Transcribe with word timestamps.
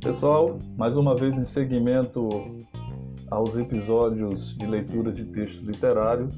Pessoal, 0.00 0.58
mais 0.76 0.96
uma 0.96 1.14
vez 1.14 1.38
em 1.38 1.44
seguimento 1.44 2.28
aos 3.30 3.56
episódios 3.56 4.56
de 4.58 4.66
leitura 4.66 5.12
de 5.12 5.24
textos 5.24 5.62
literários, 5.62 6.34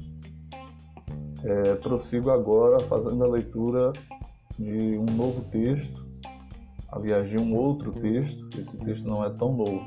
é, 1.43 1.75
prossigo 1.75 2.31
agora 2.31 2.79
fazendo 2.81 3.23
a 3.23 3.27
leitura 3.27 3.91
de 4.57 4.97
um 4.97 5.05
novo 5.05 5.41
texto, 5.51 6.05
aliás, 6.91 7.29
de 7.29 7.37
um 7.37 7.55
outro 7.55 7.91
texto, 7.91 8.47
esse 8.59 8.77
texto 8.77 9.05
não 9.05 9.25
é 9.25 9.29
tão 9.31 9.53
novo, 9.53 9.81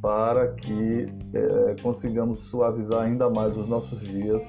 para 0.00 0.52
que 0.54 1.06
é, 1.32 1.76
consigamos 1.80 2.40
suavizar 2.40 3.02
ainda 3.02 3.30
mais 3.30 3.56
os 3.56 3.68
nossos 3.68 4.00
dias 4.00 4.42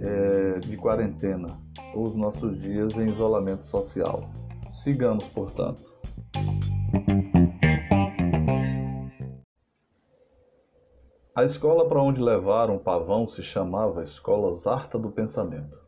é, 0.00 0.60
de 0.60 0.76
quarentena, 0.76 1.48
os 1.94 2.14
nossos 2.14 2.58
dias 2.60 2.92
em 2.94 3.10
isolamento 3.10 3.66
social. 3.66 4.28
Sigamos, 4.68 5.26
portanto. 5.28 5.92
A 11.34 11.44
escola 11.44 11.88
para 11.88 12.02
onde 12.02 12.20
levaram 12.20 12.78
pavão 12.78 13.26
se 13.26 13.42
chamava 13.42 14.02
Escola 14.02 14.54
Zarta 14.54 14.98
do 14.98 15.10
Pensamento. 15.10 15.78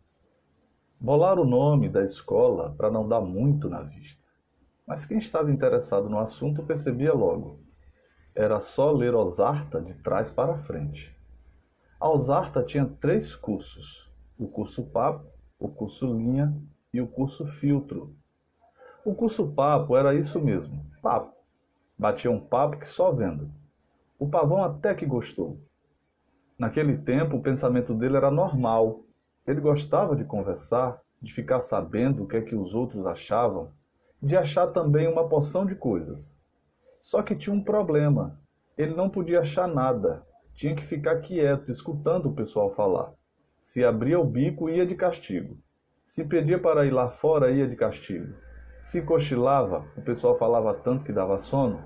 Bolaram 0.98 1.43
o 1.43 1.46
nome 1.46 1.88
da 1.88 2.05
escola 2.05 2.74
para 2.77 2.91
não 2.91 3.09
dar 3.09 3.21
muito 3.21 3.69
na 3.69 3.82
vista. 3.82 4.23
Mas 4.87 5.05
quem 5.05 5.19
estava 5.19 5.51
interessado 5.51 6.09
no 6.09 6.19
assunto 6.19 6.62
percebia 6.62 7.12
logo. 7.12 7.60
Era 8.34 8.60
só 8.60 8.91
ler 8.91 9.15
Osarta 9.15 9.80
de 9.80 9.95
trás 9.95 10.30
para 10.30 10.59
frente. 10.59 11.15
A 12.01 12.09
Osarta 12.09 12.62
tinha 12.62 12.87
três 13.01 13.34
cursos: 13.34 14.10
o 14.38 14.48
curso 14.48 14.84
Papo, 14.84 15.27
o 15.62 15.69
curso 15.69 16.12
Linha 16.12 16.52
e 16.93 17.01
o 17.01 17.07
curso 17.07 17.47
Filtro. 17.47 18.16
O 19.05 19.15
curso 19.15 19.46
Papo 19.52 19.96
era 19.96 20.13
isso 20.13 20.41
mesmo, 20.41 20.85
papo. 21.01 21.32
Batia 21.96 22.32
um 22.32 22.41
papo 22.41 22.79
que 22.79 22.88
só 22.88 23.13
vendo. 23.13 23.49
O 24.19 24.29
pavão 24.29 24.65
até 24.65 24.93
que 24.93 25.07
gostou. 25.07 25.60
Naquele 26.59 26.99
tempo, 26.99 27.37
o 27.37 27.41
pensamento 27.41 27.95
dele 27.95 28.16
era 28.16 28.30
normal. 28.30 29.04
Ele 29.46 29.60
gostava 29.60 30.16
de 30.16 30.24
conversar, 30.24 31.01
de 31.21 31.32
ficar 31.32 31.60
sabendo 31.60 32.24
o 32.24 32.26
que 32.26 32.38
é 32.38 32.43
que 32.43 32.57
os 32.57 32.74
outros 32.74 33.07
achavam, 33.07 33.71
de 34.21 34.37
achar 34.37 34.66
também 34.69 35.07
uma 35.07 35.29
porção 35.29 35.65
de 35.65 35.76
coisas. 35.76 36.37
Só 37.01 37.23
que 37.23 37.37
tinha 37.37 37.54
um 37.54 37.63
problema. 37.63 38.41
Ele 38.76 38.97
não 38.97 39.09
podia 39.09 39.41
achar 39.41 39.69
nada. 39.69 40.26
Tinha 40.54 40.74
que 40.74 40.85
ficar 40.85 41.21
quieto, 41.21 41.71
escutando 41.71 42.26
o 42.26 42.35
pessoal 42.35 42.74
falar. 42.74 43.13
Se 43.63 43.85
abria 43.85 44.18
o 44.18 44.24
bico, 44.24 44.68
ia 44.68 44.85
de 44.85 44.96
castigo. 44.96 45.57
Se 46.05 46.24
pedia 46.24 46.59
para 46.59 46.85
ir 46.85 46.91
lá 46.91 47.09
fora, 47.09 47.49
ia 47.49 47.65
de 47.69 47.77
castigo. 47.77 48.35
Se 48.80 49.01
cochilava, 49.01 49.87
o 49.96 50.02
pessoal 50.02 50.35
falava 50.35 50.74
tanto 50.74 51.04
que 51.04 51.13
dava 51.13 51.38
sono, 51.38 51.80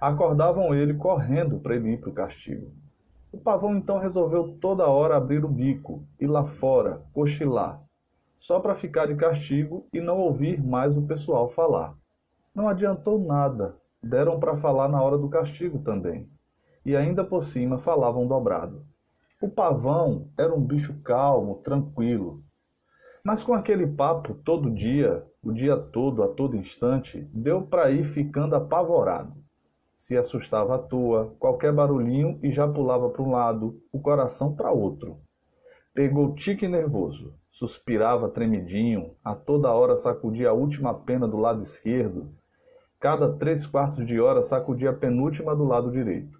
acordavam 0.00 0.74
ele 0.74 0.92
correndo 0.92 1.60
para 1.60 1.76
ele 1.76 1.92
ir 1.92 2.00
para 2.00 2.10
o 2.10 2.12
castigo. 2.12 2.72
O 3.30 3.38
pavão 3.38 3.76
então 3.76 3.98
resolveu 3.98 4.58
toda 4.60 4.88
hora 4.88 5.16
abrir 5.16 5.44
o 5.44 5.48
bico, 5.48 6.04
ir 6.18 6.26
lá 6.26 6.44
fora, 6.44 7.00
cochilar, 7.12 7.80
só 8.36 8.58
para 8.58 8.74
ficar 8.74 9.06
de 9.06 9.14
castigo 9.14 9.86
e 9.92 10.00
não 10.00 10.18
ouvir 10.18 10.60
mais 10.60 10.96
o 10.96 11.06
pessoal 11.06 11.48
falar. 11.48 11.94
Não 12.52 12.68
adiantou 12.68 13.20
nada, 13.20 13.76
deram 14.02 14.40
para 14.40 14.56
falar 14.56 14.88
na 14.88 15.00
hora 15.00 15.16
do 15.16 15.28
castigo 15.28 15.78
também, 15.78 16.28
e 16.84 16.96
ainda 16.96 17.22
por 17.22 17.40
cima 17.40 17.78
falavam 17.78 18.26
dobrado. 18.26 18.84
O 19.40 19.48
pavão 19.48 20.28
era 20.36 20.54
um 20.54 20.60
bicho 20.60 21.00
calmo, 21.02 21.56
tranquilo, 21.64 22.42
mas 23.24 23.42
com 23.42 23.54
aquele 23.54 23.86
papo 23.86 24.34
todo 24.34 24.70
dia, 24.70 25.24
o 25.42 25.52
dia 25.52 25.76
todo, 25.76 26.22
a 26.22 26.28
todo 26.28 26.56
instante, 26.56 27.28
deu 27.32 27.62
para 27.62 27.90
ir 27.90 28.04
ficando 28.04 28.54
apavorado 28.54 29.40
se 30.00 30.16
assustava 30.16 30.76
à 30.76 30.78
toa, 30.78 31.36
qualquer 31.38 31.74
barulhinho 31.74 32.40
e 32.42 32.50
já 32.50 32.66
pulava 32.66 33.10
para 33.10 33.22
um 33.22 33.32
lado, 33.32 33.82
o 33.92 34.00
coração 34.00 34.56
para 34.56 34.72
outro. 34.72 35.18
Pegou 35.92 36.34
tique 36.34 36.66
nervoso, 36.66 37.34
suspirava 37.50 38.30
tremidinho, 38.30 39.14
a 39.22 39.34
toda 39.34 39.70
hora 39.70 39.98
sacudia 39.98 40.48
a 40.48 40.54
última 40.54 40.94
pena 40.94 41.28
do 41.28 41.36
lado 41.36 41.60
esquerdo, 41.60 42.30
cada 42.98 43.30
três 43.34 43.66
quartos 43.66 44.06
de 44.06 44.18
hora 44.18 44.42
sacudia 44.42 44.88
a 44.88 44.94
penúltima 44.94 45.54
do 45.54 45.64
lado 45.64 45.90
direito. 45.92 46.39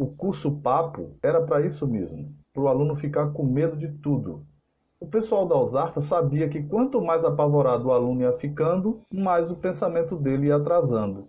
O 0.00 0.06
curso 0.06 0.62
papo 0.62 1.18
era 1.22 1.42
para 1.42 1.60
isso 1.60 1.86
mesmo, 1.86 2.34
para 2.54 2.62
o 2.62 2.68
aluno 2.68 2.96
ficar 2.96 3.34
com 3.34 3.44
medo 3.44 3.76
de 3.76 3.86
tudo. 3.98 4.46
O 4.98 5.06
pessoal 5.06 5.46
da 5.46 5.54
Alzarta 5.54 6.00
sabia 6.00 6.48
que 6.48 6.62
quanto 6.62 7.02
mais 7.02 7.22
apavorado 7.22 7.88
o 7.88 7.92
aluno 7.92 8.22
ia 8.22 8.32
ficando, 8.32 9.02
mais 9.12 9.50
o 9.50 9.56
pensamento 9.56 10.16
dele 10.16 10.46
ia 10.46 10.56
atrasando. 10.56 11.28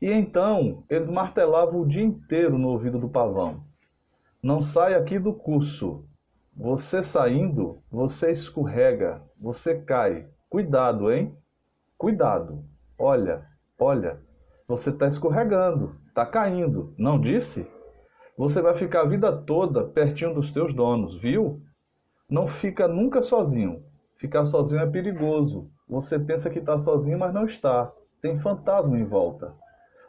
E 0.00 0.10
então 0.10 0.82
eles 0.90 1.08
martelavam 1.08 1.80
o 1.80 1.86
dia 1.86 2.02
inteiro 2.02 2.58
no 2.58 2.70
ouvido 2.70 2.98
do 2.98 3.08
pavão. 3.08 3.62
Não 4.42 4.60
sai 4.60 4.94
aqui 4.94 5.16
do 5.16 5.32
curso. 5.32 6.04
Você 6.56 7.04
saindo, 7.04 7.84
você 7.88 8.32
escorrega, 8.32 9.22
você 9.40 9.78
cai. 9.78 10.26
Cuidado, 10.50 11.12
hein? 11.12 11.36
Cuidado. 11.96 12.64
Olha, 12.98 13.46
olha, 13.78 14.18
você 14.66 14.90
está 14.90 15.06
escorregando, 15.06 15.94
está 16.08 16.26
caindo. 16.26 16.92
Não 16.98 17.16
disse? 17.16 17.64
Você 18.36 18.62
vai 18.62 18.72
ficar 18.72 19.02
a 19.02 19.06
vida 19.06 19.30
toda 19.30 19.84
pertinho 19.84 20.34
dos 20.34 20.50
teus 20.50 20.72
donos, 20.72 21.20
viu? 21.20 21.60
Não 22.28 22.46
fica 22.46 22.88
nunca 22.88 23.20
sozinho. 23.20 23.84
Ficar 24.16 24.44
sozinho 24.46 24.80
é 24.80 24.86
perigoso. 24.86 25.68
Você 25.86 26.18
pensa 26.18 26.48
que 26.48 26.58
está 26.58 26.78
sozinho, 26.78 27.18
mas 27.18 27.34
não 27.34 27.44
está. 27.44 27.92
Tem 28.22 28.38
fantasma 28.38 28.98
em 28.98 29.04
volta. 29.04 29.52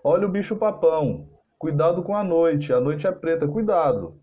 Olha 0.02 0.26
o 0.26 0.32
bicho 0.32 0.56
papão. 0.56 1.28
Cuidado 1.60 2.02
com 2.02 2.16
a 2.16 2.24
noite. 2.24 2.72
A 2.72 2.80
noite 2.80 3.06
é 3.06 3.12
preta. 3.12 3.46
Cuidado. 3.46 4.16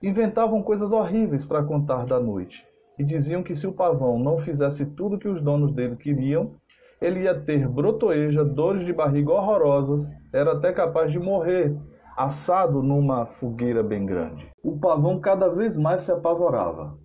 Inventavam 0.00 0.62
coisas 0.62 0.92
horríveis 0.92 1.44
para 1.44 1.64
contar 1.64 2.06
da 2.06 2.20
noite. 2.20 2.64
E 2.96 3.02
diziam 3.02 3.42
que 3.42 3.56
se 3.56 3.66
o 3.66 3.72
pavão 3.72 4.18
não 4.20 4.38
fizesse 4.38 4.86
tudo 4.86 5.18
que 5.18 5.28
os 5.28 5.40
donos 5.40 5.72
dele 5.72 5.96
queriam, 5.96 6.54
ele 7.00 7.22
ia 7.22 7.34
ter 7.34 7.66
brotoeja, 7.66 8.44
dores 8.44 8.84
de 8.84 8.92
barriga 8.92 9.32
horrorosas, 9.32 10.12
era 10.32 10.52
até 10.52 10.72
capaz 10.72 11.10
de 11.10 11.18
morrer 11.18 11.76
assado 12.16 12.82
numa 12.82 13.26
fogueira 13.26 13.82
bem 13.82 14.04
grande. 14.04 14.50
O 14.62 14.78
pavão 14.78 15.20
cada 15.20 15.48
vez 15.48 15.78
mais 15.78 16.02
se 16.02 16.12
apavorava. 16.12 16.96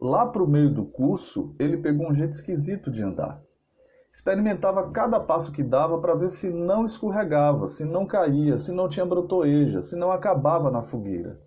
Lá 0.00 0.26
para 0.26 0.42
o 0.42 0.48
meio 0.48 0.72
do 0.72 0.84
curso, 0.84 1.54
ele 1.58 1.76
pegou 1.76 2.08
um 2.08 2.14
jeito 2.14 2.32
esquisito 2.32 2.90
de 2.90 3.02
andar. 3.02 3.40
Experimentava 4.12 4.90
cada 4.90 5.20
passo 5.20 5.52
que 5.52 5.62
dava 5.62 5.98
para 5.98 6.14
ver 6.14 6.30
se 6.30 6.50
não 6.50 6.84
escorregava, 6.84 7.68
se 7.68 7.84
não 7.84 8.06
caía, 8.06 8.58
se 8.58 8.72
não 8.72 8.88
tinha 8.88 9.04
brotoeja, 9.04 9.82
se 9.82 9.96
não 9.96 10.10
acabava 10.10 10.70
na 10.70 10.82
fogueira. 10.82 11.40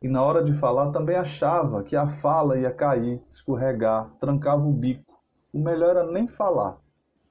E 0.00 0.08
na 0.08 0.22
hora 0.22 0.44
de 0.44 0.52
falar 0.52 0.90
também 0.90 1.16
achava 1.16 1.82
que 1.82 1.96
a 1.96 2.06
fala 2.06 2.58
ia 2.58 2.70
cair, 2.70 3.22
escorregar, 3.28 4.10
trancava 4.20 4.64
o 4.64 4.72
bico. 4.72 5.18
O 5.52 5.58
melhor 5.58 5.96
era 5.96 6.10
nem 6.10 6.28
falar. 6.28 6.78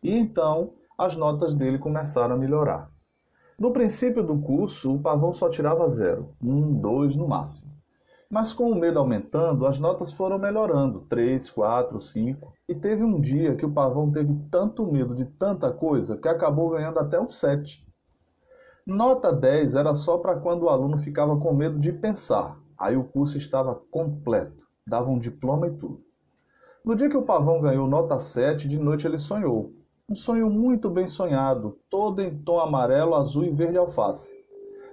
E 0.01 0.11
então 0.11 0.73
as 0.97 1.15
notas 1.15 1.55
dele 1.55 1.77
começaram 1.77 2.35
a 2.35 2.37
melhorar. 2.37 2.92
No 3.57 3.71
princípio 3.71 4.23
do 4.23 4.37
curso, 4.39 4.95
o 4.95 4.99
pavão 4.99 5.31
só 5.31 5.49
tirava 5.49 5.87
zero, 5.87 6.29
um, 6.41 6.73
dois 6.73 7.15
no 7.15 7.27
máximo. 7.27 7.71
Mas 8.33 8.51
com 8.51 8.71
o 8.71 8.75
medo 8.75 8.97
aumentando, 8.97 9.67
as 9.67 9.77
notas 9.77 10.11
foram 10.11 10.39
melhorando, 10.39 11.01
3, 11.01 11.51
4, 11.51 11.99
5. 11.99 12.51
E 12.67 12.73
teve 12.73 13.03
um 13.03 13.21
dia 13.21 13.55
que 13.55 13.63
o 13.63 13.71
pavão 13.71 14.11
teve 14.11 14.33
tanto 14.49 14.91
medo 14.91 15.13
de 15.13 15.25
tanta 15.25 15.71
coisa 15.71 16.17
que 16.17 16.27
acabou 16.27 16.71
ganhando 16.71 16.97
até 16.97 17.19
um 17.19 17.29
7. 17.29 17.85
Nota 18.87 19.31
10 19.31 19.75
era 19.75 19.93
só 19.93 20.17
para 20.17 20.35
quando 20.35 20.63
o 20.63 20.69
aluno 20.69 20.97
ficava 20.97 21.37
com 21.39 21.53
medo 21.53 21.79
de 21.79 21.93
pensar. 21.93 22.57
Aí 22.75 22.97
o 22.97 23.03
curso 23.03 23.37
estava 23.37 23.75
completo, 23.91 24.63
dava 24.85 25.11
um 25.11 25.19
diploma 25.19 25.67
e 25.67 25.71
tudo. 25.71 26.03
No 26.83 26.95
dia 26.95 27.09
que 27.09 27.15
o 27.15 27.21
pavão 27.21 27.61
ganhou 27.61 27.87
nota 27.87 28.17
7, 28.17 28.67
de 28.67 28.79
noite 28.79 29.05
ele 29.05 29.19
sonhou. 29.19 29.71
Um 30.09 30.15
sonho 30.15 30.49
muito 30.49 30.89
bem 30.89 31.07
sonhado, 31.07 31.79
todo 31.89 32.21
em 32.21 32.37
tom 32.37 32.59
amarelo, 32.59 33.15
azul 33.15 33.45
e 33.45 33.49
verde 33.49 33.77
alface. 33.77 34.35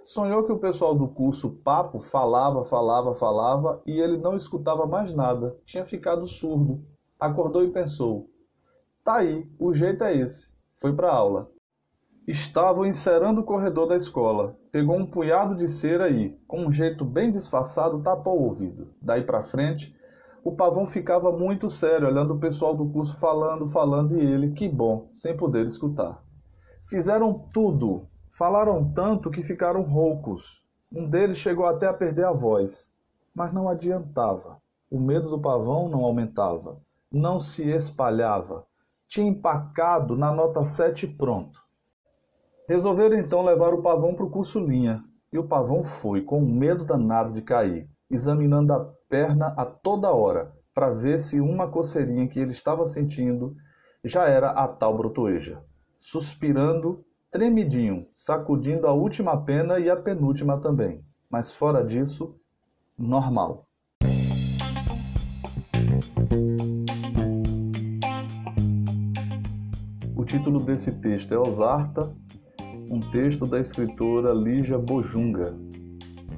Sonhou 0.04 0.44
que 0.44 0.52
o 0.52 0.58
pessoal 0.58 0.94
do 0.94 1.08
curso 1.08 1.50
Papo 1.64 1.98
falava, 1.98 2.62
falava, 2.62 3.12
falava 3.14 3.82
e 3.84 3.98
ele 3.98 4.18
não 4.18 4.36
escutava 4.36 4.86
mais 4.86 5.12
nada, 5.12 5.58
tinha 5.66 5.84
ficado 5.84 6.28
surdo. 6.28 6.84
Acordou 7.18 7.64
e 7.64 7.72
pensou: 7.72 8.30
tá 9.02 9.16
aí, 9.16 9.50
o 9.58 9.74
jeito 9.74 10.04
é 10.04 10.16
esse. 10.16 10.48
Foi 10.76 10.94
para 10.94 11.12
aula. 11.12 11.50
Estavam 12.26 12.86
encerando 12.86 13.40
o 13.40 13.44
corredor 13.44 13.88
da 13.88 13.96
escola. 13.96 14.56
Pegou 14.70 14.96
um 14.96 15.06
punhado 15.06 15.56
de 15.56 15.66
cera 15.66 16.08
e, 16.08 16.38
com 16.46 16.66
um 16.66 16.70
jeito 16.70 17.04
bem 17.04 17.32
disfarçado, 17.32 18.00
tapou 18.00 18.38
o 18.38 18.44
ouvido. 18.44 18.94
Daí 19.02 19.24
para 19.24 19.42
frente, 19.42 19.92
o 20.44 20.52
pavão 20.52 20.86
ficava 20.86 21.30
muito 21.30 21.68
sério, 21.68 22.08
olhando 22.08 22.34
o 22.34 22.38
pessoal 22.38 22.74
do 22.74 22.88
curso 22.88 23.18
falando, 23.18 23.66
falando 23.66 24.16
e 24.16 24.20
ele, 24.20 24.52
que 24.52 24.68
bom, 24.68 25.08
sem 25.12 25.36
poder 25.36 25.66
escutar. 25.66 26.22
Fizeram 26.86 27.32
tudo, 27.52 28.08
Falaram 28.30 28.92
tanto 28.92 29.28
que 29.28 29.42
ficaram 29.42 29.82
roucos. 29.82 30.64
Um 30.92 31.08
deles 31.08 31.36
chegou 31.36 31.66
até 31.66 31.86
a 31.86 31.92
perder 31.92 32.24
a 32.24 32.32
voz. 32.32 32.92
Mas 33.34 33.52
não 33.52 33.68
adiantava. 33.68 34.62
O 34.88 35.00
medo 35.00 35.28
do 35.28 35.40
pavão 35.40 35.88
não 35.88 36.04
aumentava. 36.04 36.80
não 37.10 37.40
se 37.40 37.68
espalhava. 37.68 38.64
Tinha 39.08 39.28
empacado 39.28 40.16
na 40.16 40.32
nota 40.32 40.64
7 40.64 41.08
pronto. 41.08 41.60
Resolveram 42.68 43.18
então 43.18 43.42
levar 43.42 43.74
o 43.74 43.82
pavão 43.82 44.14
para 44.14 44.24
o 44.24 44.30
curso 44.30 44.60
linha. 44.60 45.02
E 45.32 45.38
o 45.38 45.48
pavão 45.48 45.82
foi, 45.82 46.22
com 46.22 46.40
medo 46.40 46.84
danado 46.84 47.32
de 47.32 47.42
cair, 47.42 47.88
examinando 48.10 48.72
a 48.72 48.80
perna 49.08 49.54
a 49.56 49.64
toda 49.64 50.10
hora, 50.10 50.52
para 50.74 50.90
ver 50.90 51.20
se 51.20 51.40
uma 51.40 51.68
coceirinha 51.68 52.26
que 52.26 52.40
ele 52.40 52.50
estava 52.50 52.86
sentindo 52.86 53.54
já 54.04 54.26
era 54.26 54.50
a 54.50 54.66
tal 54.66 54.96
brotoeja. 54.96 55.62
Suspirando, 55.98 57.04
tremidinho, 57.30 58.06
sacudindo 58.14 58.86
a 58.86 58.92
última 58.92 59.36
pena 59.36 59.78
e 59.78 59.90
a 59.90 59.96
penúltima 59.96 60.58
também. 60.58 61.04
Mas 61.28 61.54
fora 61.54 61.84
disso, 61.84 62.34
normal. 62.98 63.66
O 70.16 70.24
título 70.24 70.60
desse 70.60 70.92
texto 70.92 71.32
é 71.32 71.38
Osarta, 71.38 72.14
um 72.90 73.00
texto 73.10 73.46
da 73.46 73.60
escritora 73.60 74.32
Lígia 74.32 74.78
Bojunga. 74.78 75.54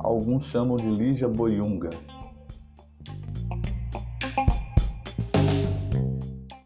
Alguns 0.02 0.46
chamam 0.46 0.76
de 0.76 0.90
Lígia 0.90 1.28
Boiunga. 1.28 1.90